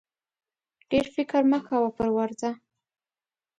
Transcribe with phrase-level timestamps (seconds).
[0.89, 2.51] ډېر فکر مه کوه پر ورځه!